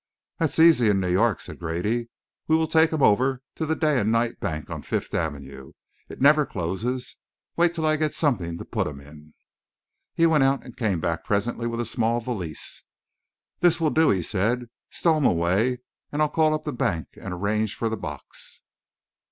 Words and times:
"That's 0.39 0.57
easy 0.57 0.89
in 0.89 0.99
New 0.99 1.11
York," 1.11 1.39
said 1.39 1.59
Grady. 1.59 2.09
"We'll 2.47 2.65
take 2.65 2.91
'em 2.91 3.03
over 3.03 3.43
to 3.53 3.67
the 3.67 3.75
Day 3.75 3.99
and 3.99 4.11
Night 4.11 4.39
Bank 4.39 4.67
on 4.71 4.81
Fifth 4.81 5.13
Avenue. 5.13 5.73
It 6.09 6.19
never 6.19 6.43
closes. 6.43 7.17
Wait 7.55 7.75
till 7.75 7.85
I 7.85 7.97
get 7.97 8.15
something 8.15 8.57
to 8.57 8.65
put 8.65 8.87
'em 8.87 8.99
in." 8.99 9.35
He 10.15 10.25
went 10.25 10.43
out 10.43 10.63
and 10.65 10.75
came 10.75 10.99
back 11.01 11.23
presently 11.23 11.67
with 11.67 11.79
a 11.79 11.85
small 11.85 12.19
valise. 12.19 12.83
"This 13.59 13.79
will 13.79 13.91
do," 13.91 14.09
he 14.09 14.23
said. 14.23 14.71
"Stow 14.89 15.17
'em 15.17 15.25
away, 15.27 15.81
and 16.11 16.19
I'll 16.19 16.29
call 16.29 16.55
up 16.55 16.63
the 16.63 16.73
bank 16.73 17.09
and 17.17 17.31
arrange 17.31 17.75
for 17.75 17.87
the 17.87 17.95
box." 17.95 18.63